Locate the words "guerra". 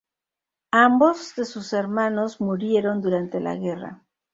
3.55-4.01